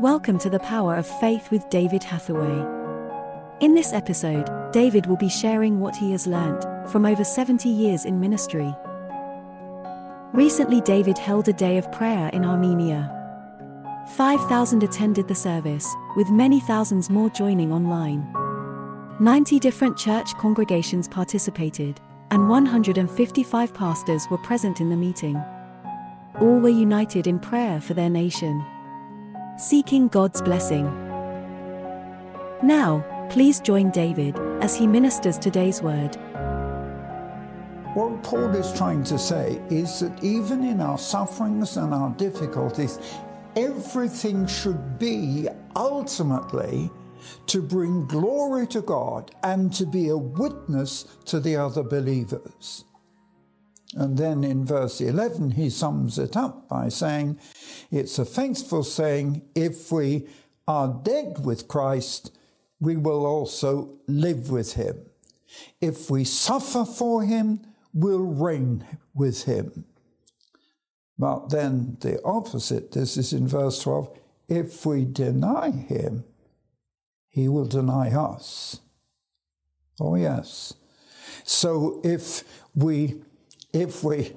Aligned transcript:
Welcome 0.00 0.38
to 0.38 0.48
the 0.48 0.60
Power 0.60 0.96
of 0.96 1.06
Faith 1.06 1.50
with 1.50 1.68
David 1.68 2.02
Hathaway. 2.02 2.64
In 3.60 3.74
this 3.74 3.92
episode, 3.92 4.48
David 4.72 5.04
will 5.04 5.18
be 5.18 5.28
sharing 5.28 5.78
what 5.78 5.94
he 5.94 6.12
has 6.12 6.26
learnt 6.26 6.64
from 6.90 7.04
over 7.04 7.22
70 7.22 7.68
years 7.68 8.06
in 8.06 8.18
ministry. 8.18 8.74
Recently, 10.32 10.80
David 10.80 11.18
held 11.18 11.48
a 11.48 11.52
day 11.52 11.76
of 11.76 11.92
prayer 11.92 12.30
in 12.32 12.46
Armenia. 12.46 13.14
5,000 14.16 14.82
attended 14.82 15.28
the 15.28 15.34
service, 15.34 15.86
with 16.16 16.30
many 16.30 16.60
thousands 16.60 17.10
more 17.10 17.28
joining 17.28 17.70
online. 17.70 18.26
90 19.20 19.58
different 19.58 19.98
church 19.98 20.32
congregations 20.38 21.08
participated, 21.08 22.00
and 22.30 22.48
155 22.48 23.74
pastors 23.74 24.26
were 24.30 24.38
present 24.38 24.80
in 24.80 24.88
the 24.88 24.96
meeting. 24.96 25.36
All 26.40 26.58
were 26.58 26.70
united 26.70 27.26
in 27.26 27.38
prayer 27.38 27.82
for 27.82 27.92
their 27.92 28.08
nation 28.08 28.64
seeking 29.60 30.08
God's 30.08 30.40
blessing. 30.40 30.84
Now, 32.62 33.04
please 33.28 33.60
join 33.60 33.90
David 33.90 34.38
as 34.62 34.74
he 34.74 34.86
ministers 34.86 35.38
today's 35.38 35.82
word. 35.82 36.16
What 37.94 38.22
Paul 38.22 38.54
is 38.54 38.72
trying 38.72 39.04
to 39.04 39.18
say 39.18 39.60
is 39.68 40.00
that 40.00 40.24
even 40.24 40.64
in 40.64 40.80
our 40.80 40.96
sufferings 40.96 41.76
and 41.76 41.92
our 41.92 42.10
difficulties, 42.10 42.98
everything 43.54 44.46
should 44.46 44.98
be 44.98 45.48
ultimately 45.76 46.90
to 47.46 47.60
bring 47.60 48.06
glory 48.06 48.66
to 48.68 48.80
God 48.80 49.30
and 49.42 49.70
to 49.74 49.84
be 49.84 50.08
a 50.08 50.16
witness 50.16 51.04
to 51.26 51.38
the 51.38 51.56
other 51.56 51.82
believers. 51.82 52.84
And 53.94 54.16
then 54.16 54.44
in 54.44 54.64
verse 54.64 55.00
11, 55.00 55.50
he 55.50 55.68
sums 55.68 56.18
it 56.18 56.36
up 56.36 56.68
by 56.68 56.88
saying, 56.88 57.40
It's 57.90 58.18
a 58.18 58.24
faithful 58.24 58.82
saying, 58.82 59.42
if 59.54 59.90
we 59.92 60.28
are 60.66 61.00
dead 61.02 61.44
with 61.44 61.68
Christ, 61.68 62.36
we 62.78 62.96
will 62.96 63.26
also 63.26 63.98
live 64.06 64.50
with 64.50 64.74
him. 64.74 65.06
If 65.80 66.10
we 66.10 66.24
suffer 66.24 66.84
for 66.84 67.22
him, 67.22 67.60
we'll 67.92 68.20
reign 68.20 68.84
with 69.14 69.44
him. 69.44 69.84
But 71.18 71.50
then 71.50 71.98
the 72.00 72.22
opposite, 72.24 72.92
this 72.92 73.16
is 73.16 73.32
in 73.32 73.46
verse 73.46 73.82
12, 73.82 74.16
if 74.48 74.86
we 74.86 75.04
deny 75.04 75.70
him, 75.70 76.24
he 77.28 77.48
will 77.48 77.66
deny 77.66 78.10
us. 78.10 78.80
Oh, 80.00 80.14
yes. 80.14 80.74
So 81.44 82.00
if 82.02 82.44
we 82.74 83.22
if 83.72 84.02
we 84.02 84.32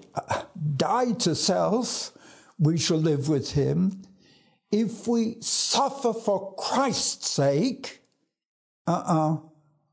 die 0.77 1.11
to 1.13 1.35
self, 1.35 2.11
we 2.59 2.77
shall 2.77 2.97
live 2.97 3.29
with 3.29 3.51
him. 3.51 4.03
If 4.71 5.07
we 5.07 5.37
suffer 5.41 6.13
for 6.13 6.55
Christ's 6.55 7.29
sake, 7.29 8.01
uh 8.87 8.91
uh-uh, 8.91 9.33
uh 9.33 9.37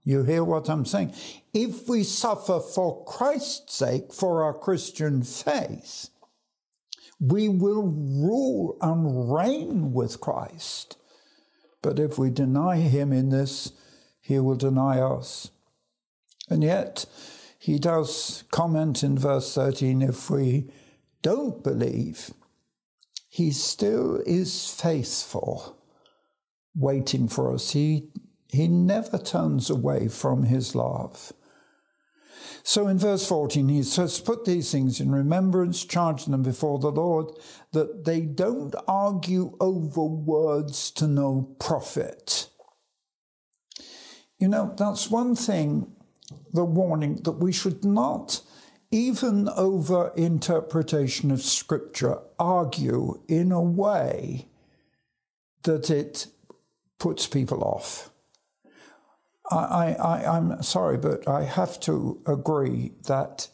you 0.02 0.24
hear 0.24 0.42
what 0.42 0.70
I'm 0.70 0.86
saying? 0.86 1.14
If 1.52 1.88
we 1.88 2.04
suffer 2.04 2.58
for 2.58 3.04
Christ's 3.04 3.74
sake, 3.76 4.12
for 4.12 4.42
our 4.42 4.54
Christian 4.54 5.22
faith, 5.22 6.08
we 7.20 7.48
will 7.48 7.82
rule 7.82 8.78
and 8.80 9.32
reign 9.32 9.92
with 9.92 10.20
Christ. 10.20 10.96
But 11.82 11.98
if 11.98 12.18
we 12.18 12.30
deny 12.30 12.76
him 12.76 13.12
in 13.12 13.28
this, 13.28 13.72
he 14.20 14.38
will 14.38 14.56
deny 14.56 15.00
us. 15.00 15.50
And 16.48 16.64
yet, 16.64 17.04
he 17.58 17.78
does 17.78 18.44
comment 18.50 19.02
in 19.02 19.18
verse 19.18 19.54
13 19.54 20.02
if 20.02 20.30
we 20.30 20.70
don't 21.22 21.62
believe, 21.62 22.30
he 23.30 23.52
still 23.52 24.16
is 24.26 24.68
faithful, 24.68 25.78
waiting 26.74 27.28
for 27.28 27.54
us. 27.54 27.70
He, 27.70 28.08
he 28.48 28.66
never 28.66 29.18
turns 29.18 29.70
away 29.70 30.08
from 30.08 30.42
his 30.42 30.74
love. 30.74 31.32
So 32.64 32.88
in 32.88 32.98
verse 32.98 33.26
14, 33.26 33.68
he 33.68 33.84
says, 33.84 34.18
Put 34.18 34.44
these 34.44 34.72
things 34.72 35.00
in 35.00 35.12
remembrance, 35.12 35.84
charge 35.84 36.26
them 36.26 36.42
before 36.42 36.80
the 36.80 36.90
Lord, 36.90 37.30
that 37.72 38.04
they 38.04 38.20
don't 38.20 38.74
argue 38.88 39.56
over 39.60 40.02
words 40.02 40.90
to 40.92 41.06
no 41.06 41.54
profit. 41.60 42.48
You 44.40 44.48
know, 44.48 44.74
that's 44.76 45.08
one 45.08 45.36
thing 45.36 45.92
the 46.52 46.64
warning 46.64 47.16
that 47.22 47.38
we 47.38 47.52
should 47.52 47.84
not, 47.84 48.40
even 48.90 49.48
over 49.50 50.12
interpretation 50.16 51.30
of 51.30 51.42
Scripture, 51.42 52.18
argue 52.38 53.20
in 53.28 53.52
a 53.52 53.62
way 53.62 54.48
that 55.62 55.90
it 55.90 56.26
puts 56.98 57.26
people 57.26 57.62
off. 57.62 58.10
I, 59.50 59.94
I, 59.94 60.36
I'm 60.36 60.62
sorry, 60.62 60.96
but 60.96 61.26
I 61.26 61.42
have 61.44 61.80
to 61.80 62.20
agree 62.26 62.92
that 63.06 63.48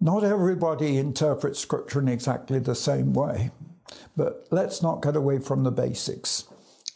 not 0.00 0.24
everybody 0.24 0.96
interprets 0.98 1.58
Scripture 1.58 2.00
in 2.00 2.08
exactly 2.08 2.58
the 2.58 2.74
same 2.74 3.12
way. 3.12 3.50
But 4.16 4.46
let's 4.50 4.82
not 4.82 5.02
get 5.02 5.16
away 5.16 5.38
from 5.40 5.64
the 5.64 5.72
basics. 5.72 6.44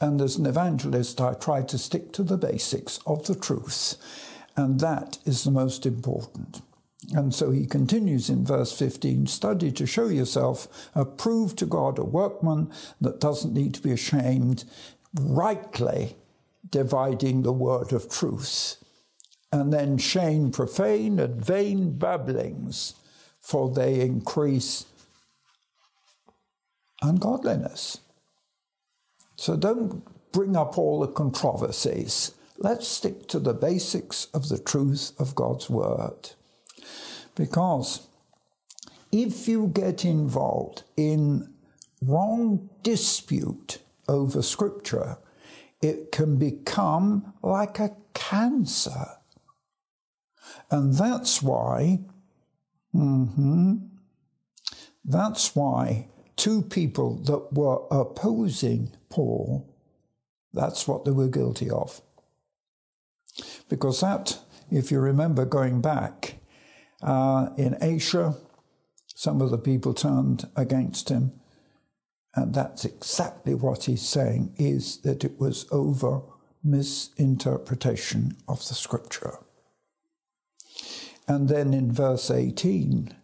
And 0.01 0.21
as 0.21 0.37
an 0.37 0.47
evangelist, 0.47 1.21
I 1.21 1.34
try 1.34 1.63
to 1.63 1.79
stick 1.79 2.13
to 2.13 2.23
the 2.23 2.37
basics 2.37 2.99
of 3.07 3.27
the 3.27 3.34
truth, 3.34 3.97
and 4.56 4.81
that 4.81 5.19
is 5.25 5.44
the 5.44 5.50
most 5.50 5.87
important. 5.87 6.62
And 7.12 7.34
so 7.34 7.50
he 7.50 7.66
continues 7.66 8.31
in 8.31 8.47
verse 8.47 8.76
15 8.76 9.26
study 9.26 9.70
to 9.72 9.87
show 9.87 10.06
yourself 10.06 10.91
approved 10.94 11.59
to 11.59 11.66
God, 11.66 11.98
a 11.98 12.04
workman 12.04 12.72
that 13.00 13.20
doesn't 13.20 13.53
need 13.53 13.75
to 13.75 13.82
be 13.82 13.92
ashamed, 13.92 14.65
rightly 15.15 16.16
dividing 16.70 17.42
the 17.42 17.53
word 17.53 17.92
of 17.92 18.09
truth. 18.09 18.76
And 19.53 19.72
then 19.72 19.98
shame 19.98 20.50
profane 20.50 21.19
and 21.21 21.44
vain 21.44 21.97
babblings, 21.97 22.94
for 23.41 23.71
they 23.71 24.00
increase 24.00 24.86
ungodliness. 27.03 27.98
So 29.36 29.56
don't 29.56 30.03
bring 30.32 30.56
up 30.56 30.78
all 30.78 31.00
the 31.00 31.09
controversies. 31.09 32.32
Let's 32.59 32.87
stick 32.87 33.26
to 33.28 33.38
the 33.38 33.54
basics 33.54 34.26
of 34.32 34.48
the 34.48 34.59
truth 34.59 35.12
of 35.19 35.34
God's 35.34 35.69
Word. 35.69 36.31
Because 37.34 38.06
if 39.10 39.48
you 39.48 39.70
get 39.75 40.04
involved 40.04 40.84
in 40.97 41.53
wrong 42.00 42.69
dispute 42.82 43.78
over 44.09 44.42
Scripture, 44.42 45.19
it 45.82 46.12
can 46.12 46.37
become 46.37 47.34
like 47.42 47.78
a 47.81 47.97
cancer. 48.15 49.06
And 50.71 50.94
that's 50.94 51.42
why, 51.42 52.00
mm-hmm, 52.94 53.75
that's 55.04 55.54
why 55.54 56.09
two 56.36 56.62
people 56.62 57.16
that 57.25 57.53
were 57.53 57.82
opposing 57.91 58.92
Paul, 59.09 59.69
that's 60.53 60.88
what 60.88 61.04
they 61.04 61.10
were 61.10 61.28
guilty 61.28 61.71
of. 61.71 62.00
Because 63.69 64.01
that, 64.01 64.39
if 64.71 64.91
you 64.91 65.01
remember 65.01 65.45
going 65.45 65.81
back, 65.81 66.37
uh, 67.03 67.51
in 67.57 67.77
Asia, 67.81 68.35
some 69.15 69.41
of 69.41 69.51
the 69.51 69.59
people 69.59 69.95
turned 69.95 70.49
against 70.57 71.09
him. 71.09 71.33
And 72.35 72.55
that's 72.55 72.85
exactly 72.85 73.55
what 73.55 73.85
he's 73.85 74.07
saying 74.07 74.55
is 74.59 74.99
that 75.03 75.25
it 75.25 75.39
was 75.39 75.67
over 75.71 76.23
misinterpretation 76.65 78.37
of 78.49 78.67
the 78.67 78.75
scripture. 78.75 79.39
And 81.29 81.49
then 81.49 81.73
in 81.73 81.93
verse 81.93 82.31
18, 82.31 83.15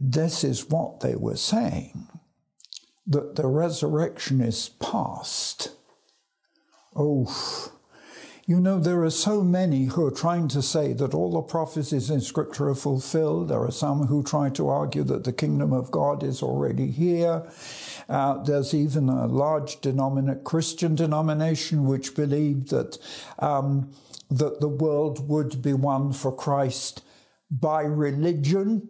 this 0.00 0.42
is 0.42 0.68
what 0.68 1.00
they 1.00 1.14
were 1.14 1.36
saying 1.36 2.08
that 3.06 3.36
the 3.36 3.46
resurrection 3.46 4.40
is 4.40 4.70
past. 4.80 5.72
Oh, 6.96 7.72
you 8.46 8.60
know, 8.60 8.78
there 8.78 9.02
are 9.02 9.10
so 9.10 9.42
many 9.42 9.86
who 9.86 10.04
are 10.06 10.10
trying 10.10 10.48
to 10.48 10.60
say 10.60 10.92
that 10.92 11.14
all 11.14 11.32
the 11.32 11.40
prophecies 11.40 12.10
in 12.10 12.20
Scripture 12.20 12.68
are 12.68 12.74
fulfilled. 12.74 13.48
There 13.48 13.62
are 13.62 13.70
some 13.70 14.06
who 14.06 14.22
try 14.22 14.50
to 14.50 14.68
argue 14.68 15.02
that 15.04 15.24
the 15.24 15.32
kingdom 15.32 15.72
of 15.72 15.90
God 15.90 16.22
is 16.22 16.42
already 16.42 16.88
here. 16.90 17.48
Uh, 18.06 18.42
there's 18.42 18.74
even 18.74 19.08
a 19.08 19.26
large 19.26 19.80
denominate 19.80 20.44
Christian 20.44 20.94
denomination 20.94 21.86
which 21.86 22.14
believed 22.14 22.68
that 22.68 22.98
um, 23.38 23.90
that 24.30 24.60
the 24.60 24.68
world 24.68 25.28
would 25.28 25.62
be 25.62 25.72
won 25.72 26.12
for 26.12 26.34
Christ 26.34 27.02
by 27.50 27.82
religion, 27.82 28.88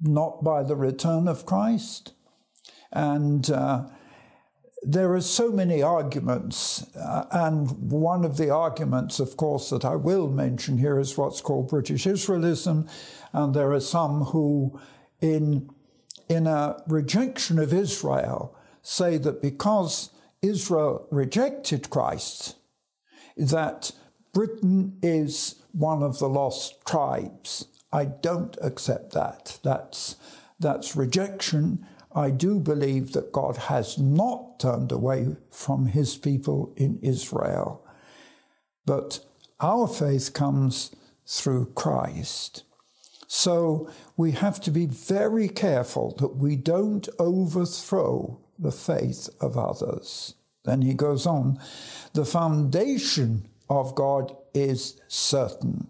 not 0.00 0.42
by 0.42 0.62
the 0.62 0.76
return 0.76 1.28
of 1.28 1.46
Christ. 1.46 2.14
And 2.92 3.48
uh, 3.50 3.84
there 4.82 5.12
are 5.12 5.20
so 5.20 5.50
many 5.50 5.82
arguments, 5.82 6.86
uh, 6.96 7.26
and 7.30 7.70
one 7.90 8.24
of 8.24 8.36
the 8.36 8.50
arguments, 8.50 9.20
of 9.20 9.36
course, 9.36 9.70
that 9.70 9.84
I 9.84 9.96
will 9.96 10.28
mention 10.28 10.78
here 10.78 10.98
is 10.98 11.18
what's 11.18 11.40
called 11.40 11.68
British 11.68 12.06
Israelism, 12.06 12.88
and 13.32 13.54
there 13.54 13.72
are 13.72 13.80
some 13.80 14.24
who, 14.24 14.80
in 15.20 15.70
in 16.28 16.46
a 16.46 16.80
rejection 16.86 17.58
of 17.58 17.74
Israel, 17.74 18.56
say 18.82 19.18
that 19.18 19.42
because 19.42 20.10
Israel 20.42 21.06
rejected 21.10 21.90
Christ, 21.90 22.56
that 23.36 23.90
Britain 24.32 24.96
is 25.02 25.56
one 25.72 26.02
of 26.04 26.20
the 26.20 26.28
lost 26.28 26.86
tribes. 26.86 27.66
I 27.92 28.04
don't 28.04 28.56
accept 28.62 29.12
that. 29.12 29.58
That's, 29.64 30.16
that's 30.60 30.94
rejection. 30.94 31.84
I 32.12 32.30
do 32.30 32.58
believe 32.58 33.12
that 33.12 33.32
God 33.32 33.56
has 33.56 33.98
not 33.98 34.58
turned 34.58 34.90
away 34.90 35.36
from 35.50 35.86
his 35.86 36.16
people 36.16 36.72
in 36.76 36.98
Israel. 37.02 37.86
But 38.84 39.20
our 39.60 39.86
faith 39.86 40.32
comes 40.32 40.90
through 41.26 41.66
Christ. 41.74 42.64
So 43.28 43.88
we 44.16 44.32
have 44.32 44.60
to 44.62 44.72
be 44.72 44.86
very 44.86 45.48
careful 45.48 46.16
that 46.18 46.36
we 46.36 46.56
don't 46.56 47.08
overthrow 47.18 48.40
the 48.58 48.72
faith 48.72 49.28
of 49.40 49.56
others. 49.56 50.34
Then 50.64 50.82
he 50.82 50.94
goes 50.94 51.26
on 51.26 51.60
the 52.12 52.24
foundation 52.24 53.48
of 53.68 53.94
God 53.94 54.36
is 54.52 55.00
certain. 55.06 55.86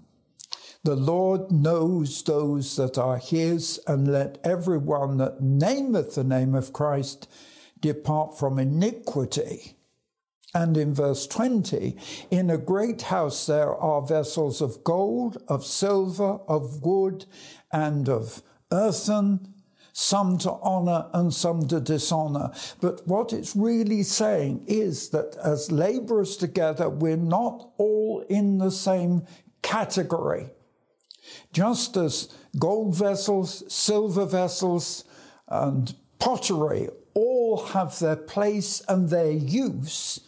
The 0.82 0.96
Lord 0.96 1.50
knows 1.50 2.22
those 2.22 2.76
that 2.76 2.96
are 2.96 3.18
his, 3.18 3.78
and 3.86 4.10
let 4.10 4.38
everyone 4.42 5.18
that 5.18 5.42
nameth 5.42 6.14
the 6.14 6.24
name 6.24 6.54
of 6.54 6.72
Christ 6.72 7.28
depart 7.80 8.38
from 8.38 8.58
iniquity. 8.58 9.76
And 10.54 10.78
in 10.78 10.94
verse 10.94 11.26
20, 11.26 11.98
in 12.30 12.48
a 12.48 12.56
great 12.56 13.02
house 13.02 13.44
there 13.44 13.74
are 13.74 14.00
vessels 14.00 14.62
of 14.62 14.82
gold, 14.82 15.42
of 15.48 15.66
silver, 15.66 16.38
of 16.48 16.82
wood, 16.82 17.26
and 17.70 18.08
of 18.08 18.42
earthen, 18.72 19.52
some 19.92 20.38
to 20.38 20.52
honor 20.62 21.10
and 21.12 21.32
some 21.34 21.68
to 21.68 21.80
dishonor. 21.80 22.52
But 22.80 23.06
what 23.06 23.34
it's 23.34 23.54
really 23.54 24.02
saying 24.02 24.64
is 24.66 25.10
that 25.10 25.36
as 25.44 25.70
laborers 25.70 26.38
together, 26.38 26.88
we're 26.88 27.16
not 27.16 27.70
all 27.76 28.24
in 28.30 28.56
the 28.56 28.70
same 28.70 29.26
category. 29.62 30.48
Just 31.52 31.96
as 31.96 32.28
gold 32.58 32.94
vessels, 32.94 33.62
silver 33.72 34.26
vessels, 34.26 35.04
and 35.48 35.94
pottery 36.18 36.88
all 37.14 37.66
have 37.66 37.98
their 37.98 38.16
place 38.16 38.82
and 38.88 39.08
their 39.10 39.30
use, 39.30 40.20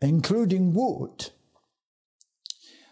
including 0.00 0.72
wood, 0.72 1.30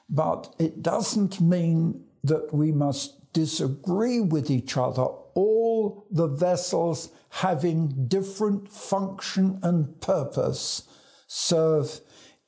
but 0.09 0.55
it 0.59 0.83
doesn't 0.83 1.41
mean 1.41 2.05
that 2.23 2.53
we 2.53 2.73
must 2.73 3.33
disagree 3.33 4.21
with 4.21 4.51
each 4.51 4.77
other 4.77 5.07
all 5.35 6.07
the 6.11 6.27
vessels 6.27 7.11
having 7.29 8.07
different 8.09 8.73
function 8.73 9.59
and 9.63 10.01
purpose 10.01 10.89
serve 11.27 12.01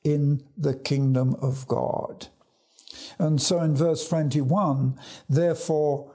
in 0.03 0.41
the 0.57 0.73
kingdom 0.73 1.35
of 1.35 1.67
God. 1.67 2.27
And 3.17 3.41
so 3.41 3.59
in 3.61 3.75
verse 3.75 4.07
21, 4.07 4.99
therefore, 5.29 6.13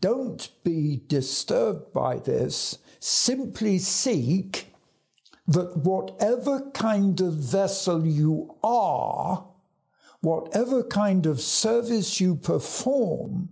don't 0.00 0.48
be 0.64 1.02
disturbed 1.06 1.92
by 1.92 2.18
this, 2.18 2.78
simply 2.98 3.78
seek 3.78 4.72
that 5.46 5.76
whatever 5.76 6.70
kind 6.72 7.20
of 7.20 7.34
vessel 7.34 8.04
you 8.04 8.56
are, 8.64 9.46
whatever 10.20 10.82
kind 10.82 11.26
of 11.26 11.40
service 11.40 12.20
you 12.20 12.34
perform, 12.34 13.50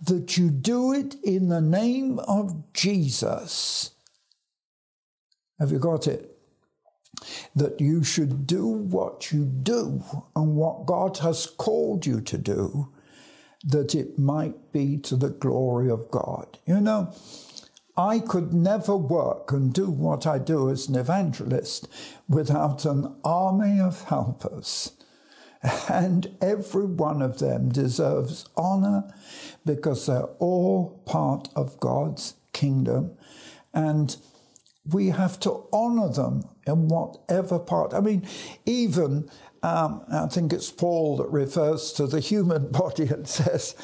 that 0.00 0.38
you 0.38 0.50
do 0.50 0.92
it 0.92 1.16
in 1.22 1.48
the 1.48 1.60
name 1.60 2.18
of 2.20 2.72
Jesus. 2.72 3.90
Have 5.58 5.72
you 5.72 5.78
got 5.78 6.06
it? 6.06 6.37
That 7.58 7.80
you 7.80 8.04
should 8.04 8.46
do 8.46 8.66
what 8.66 9.32
you 9.32 9.44
do 9.44 10.02
and 10.34 10.56
what 10.56 10.86
God 10.86 11.18
has 11.18 11.46
called 11.46 12.06
you 12.06 12.20
to 12.20 12.38
do, 12.38 12.92
that 13.64 13.94
it 13.94 14.18
might 14.18 14.72
be 14.72 14.96
to 14.98 15.16
the 15.16 15.30
glory 15.30 15.90
of 15.90 16.10
God. 16.10 16.58
You 16.66 16.80
know, 16.80 17.12
I 17.96 18.20
could 18.20 18.52
never 18.52 18.96
work 18.96 19.52
and 19.52 19.72
do 19.72 19.90
what 19.90 20.26
I 20.26 20.38
do 20.38 20.70
as 20.70 20.88
an 20.88 20.94
evangelist 20.94 21.88
without 22.28 22.84
an 22.84 23.16
army 23.24 23.80
of 23.80 24.04
helpers 24.04 24.92
and 25.88 26.36
every 26.40 26.86
one 26.86 27.22
of 27.22 27.38
them 27.38 27.70
deserves 27.70 28.46
honor 28.56 29.12
because 29.64 30.06
they're 30.06 30.28
all 30.38 31.02
part 31.04 31.48
of 31.56 31.80
God's 31.80 32.34
kingdom. 32.52 33.12
And 33.74 34.16
we 34.92 35.08
have 35.08 35.38
to 35.40 35.66
honor 35.72 36.08
them 36.08 36.44
in 36.66 36.88
whatever 36.88 37.58
part. 37.58 37.94
I 37.94 38.00
mean, 38.00 38.26
even 38.66 39.28
um, 39.62 40.02
I 40.12 40.26
think 40.26 40.52
it's 40.52 40.70
Paul 40.70 41.16
that 41.16 41.28
refers 41.30 41.92
to 41.94 42.06
the 42.06 42.20
human 42.20 42.68
body 42.72 43.04
and 43.04 43.26
says, 43.26 43.74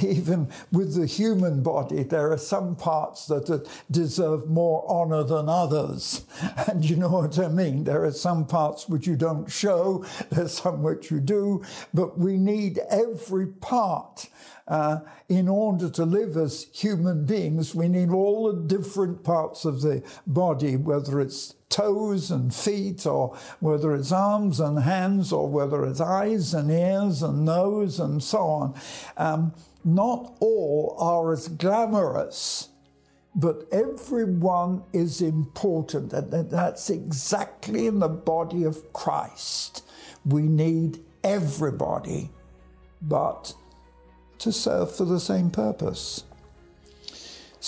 even 0.00 0.48
with 0.70 0.94
the 0.94 1.06
human 1.06 1.62
body, 1.62 2.02
there 2.04 2.32
are 2.32 2.38
some 2.38 2.76
parts 2.76 3.26
that 3.26 3.68
deserve 3.90 4.48
more 4.48 4.84
honor 4.88 5.24
than 5.24 5.48
others. 5.48 6.24
And 6.68 6.84
you 6.88 6.96
know 6.96 7.08
what 7.08 7.38
I 7.38 7.48
mean? 7.48 7.84
There 7.84 8.04
are 8.04 8.12
some 8.12 8.46
parts 8.46 8.88
which 8.88 9.06
you 9.06 9.16
don't 9.16 9.50
show, 9.50 10.04
there's 10.30 10.52
some 10.52 10.82
which 10.82 11.10
you 11.10 11.20
do, 11.20 11.62
but 11.94 12.18
we 12.18 12.36
need 12.36 12.80
every 12.90 13.46
part. 13.46 14.28
Uh, 14.68 14.98
in 15.28 15.48
order 15.48 15.88
to 15.88 16.04
live 16.04 16.36
as 16.36 16.66
human 16.72 17.24
beings, 17.24 17.74
we 17.74 17.86
need 17.86 18.10
all 18.10 18.52
the 18.52 18.62
different 18.62 19.22
parts 19.22 19.64
of 19.64 19.80
the 19.80 20.02
body, 20.26 20.76
whether 20.76 21.20
it's 21.20 21.54
toes 21.68 22.30
and 22.30 22.54
feet, 22.54 23.06
or 23.06 23.36
whether 23.60 23.94
it's 23.94 24.12
arms 24.12 24.60
and 24.60 24.78
hands, 24.80 25.32
or 25.32 25.48
whether 25.48 25.84
it's 25.84 26.00
eyes 26.00 26.54
and 26.54 26.70
ears 26.70 27.22
and 27.22 27.44
nose 27.44 27.98
and 28.00 28.22
so 28.22 28.38
on. 28.38 28.74
Um, 29.16 29.54
not 29.84 30.36
all 30.40 30.96
are 30.98 31.32
as 31.32 31.48
glamorous, 31.48 32.70
but 33.34 33.66
everyone 33.70 34.82
is 34.92 35.20
important. 35.20 36.12
And 36.12 36.50
that's 36.50 36.90
exactly 36.90 37.86
in 37.86 38.00
the 38.00 38.08
body 38.08 38.64
of 38.64 38.92
Christ. 38.92 39.84
We 40.24 40.42
need 40.42 41.04
everybody, 41.22 42.30
but 43.02 43.54
to 44.38 44.52
serve 44.52 44.94
for 44.94 45.04
the 45.04 45.20
same 45.20 45.50
purpose. 45.50 46.24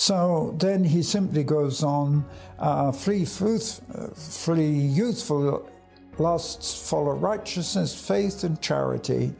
So 0.09 0.55
then 0.57 0.83
he 0.83 1.03
simply 1.03 1.43
goes 1.43 1.83
on 1.83 2.25
uh, 2.57 2.91
flee, 2.91 3.27
uh, 3.27 4.07
flee 4.15 4.71
youthful 4.71 5.69
lusts, 6.17 6.89
follow 6.89 7.11
righteousness, 7.11 7.93
faith, 7.93 8.43
and 8.43 8.59
charity. 8.59 9.35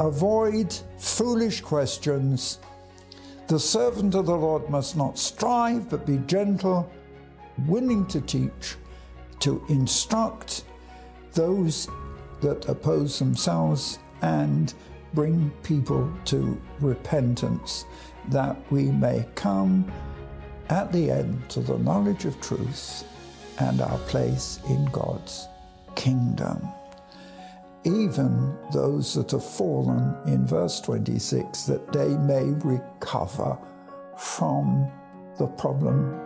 Avoid 0.00 0.72
foolish 0.96 1.60
questions. 1.60 2.60
The 3.46 3.58
servant 3.60 4.14
of 4.14 4.24
the 4.24 4.34
Lord 4.34 4.70
must 4.70 4.96
not 4.96 5.18
strive, 5.18 5.90
but 5.90 6.06
be 6.06 6.16
gentle, 6.26 6.90
willing 7.66 8.06
to 8.06 8.22
teach, 8.22 8.76
to 9.40 9.62
instruct 9.68 10.64
those 11.34 11.88
that 12.40 12.70
oppose 12.70 13.18
themselves, 13.18 13.98
and 14.22 14.72
bring 15.12 15.50
people 15.62 16.10
to 16.24 16.58
repentance 16.80 17.84
that 18.28 18.56
we 18.70 18.84
may 18.84 19.26
come 19.34 19.90
at 20.70 20.92
the 20.92 21.10
end 21.10 21.48
to 21.50 21.60
the 21.60 21.78
knowledge 21.78 22.24
of 22.24 22.40
truth 22.40 23.04
and 23.58 23.80
our 23.80 23.98
place 23.98 24.60
in 24.68 24.84
God's 24.86 25.48
kingdom. 25.94 26.66
Even 27.84 28.56
those 28.72 29.14
that 29.14 29.32
have 29.32 29.44
fallen 29.44 30.16
in 30.26 30.46
verse 30.46 30.80
26, 30.80 31.64
that 31.64 31.92
they 31.92 32.08
may 32.16 32.44
recover 32.64 33.58
from 34.16 34.90
the 35.38 35.46
problem, 35.46 36.18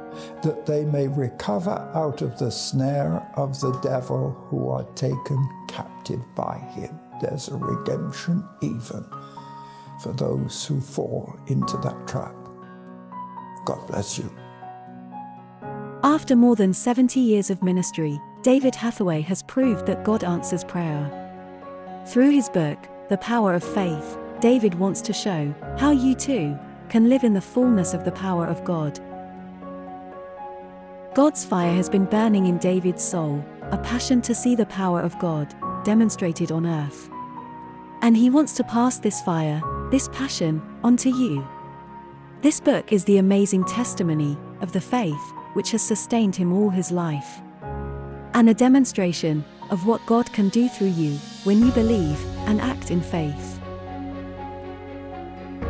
that 0.42 0.66
they 0.66 0.84
may 0.84 1.08
recover 1.08 1.90
out 1.94 2.22
of 2.22 2.38
the 2.38 2.50
snare 2.50 3.26
of 3.34 3.58
the 3.60 3.72
devil 3.80 4.30
who 4.48 4.68
are 4.68 4.84
taken 4.94 5.48
captive 5.68 6.22
by 6.36 6.58
him. 6.74 6.96
There's 7.20 7.48
a 7.48 7.56
redemption 7.56 8.44
even 8.62 9.04
for 10.02 10.12
those 10.12 10.64
who 10.66 10.80
fall 10.80 11.38
into 11.46 11.76
that 11.78 12.06
trap. 12.06 12.34
God 13.64 13.86
bless 13.86 14.18
you. 14.18 14.30
After 16.02 16.36
more 16.36 16.56
than 16.56 16.72
70 16.72 17.18
years 17.18 17.50
of 17.50 17.62
ministry, 17.62 18.20
David 18.42 18.74
Hathaway 18.74 19.20
has 19.22 19.42
proved 19.42 19.86
that 19.86 20.04
God 20.04 20.22
answers 20.22 20.64
prayer. 20.64 21.14
Through 22.06 22.30
his 22.30 22.48
book, 22.48 22.78
The 23.08 23.18
Power 23.18 23.54
of 23.54 23.64
Faith, 23.64 24.16
David 24.40 24.74
wants 24.74 25.00
to 25.02 25.12
show 25.12 25.52
how 25.76 25.90
you 25.90 26.14
too 26.14 26.56
can 26.88 27.08
live 27.08 27.24
in 27.24 27.34
the 27.34 27.40
fullness 27.40 27.94
of 27.94 28.04
the 28.04 28.12
power 28.12 28.46
of 28.46 28.64
God. 28.64 29.00
God's 31.14 31.44
fire 31.44 31.74
has 31.74 31.90
been 31.90 32.04
burning 32.04 32.46
in 32.46 32.58
David's 32.58 33.02
soul, 33.02 33.44
a 33.72 33.78
passion 33.78 34.22
to 34.22 34.34
see 34.34 34.54
the 34.54 34.66
power 34.66 35.00
of 35.00 35.18
God 35.18 35.52
demonstrated 35.84 36.52
on 36.52 36.64
earth. 36.64 37.10
And 38.02 38.16
he 38.16 38.30
wants 38.30 38.54
to 38.54 38.64
pass 38.64 38.98
this 38.98 39.20
fire, 39.22 39.62
this 39.90 40.08
passion, 40.08 40.62
onto 40.82 41.10
you. 41.10 41.46
This 42.40 42.60
book 42.60 42.92
is 42.92 43.04
the 43.04 43.18
amazing 43.18 43.64
testimony 43.64 44.38
of 44.60 44.72
the 44.72 44.80
faith 44.80 45.32
which 45.54 45.72
has 45.72 45.82
sustained 45.82 46.36
him 46.36 46.52
all 46.52 46.70
his 46.70 46.92
life. 46.92 47.40
And 48.34 48.48
a 48.48 48.54
demonstration 48.54 49.44
of 49.70 49.86
what 49.86 50.04
God 50.06 50.32
can 50.32 50.48
do 50.48 50.68
through 50.68 50.88
you 50.88 51.16
when 51.44 51.58
you 51.58 51.72
believe 51.72 52.24
and 52.46 52.60
act 52.60 52.90
in 52.90 53.00
faith. 53.00 53.60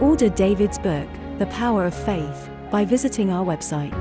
Order 0.01 0.29
David's 0.29 0.79
book, 0.79 1.09
The 1.39 1.47
Power 1.47 1.87
of 1.87 1.95
Faith, 1.95 2.51
by 2.71 2.85
visiting 2.85 3.31
our 3.31 3.45
website 3.45 3.97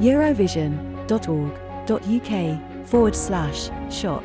eurovision.org.uk 0.00 2.88
forward 2.88 3.14
slash 3.14 3.70
shop. 3.94 4.24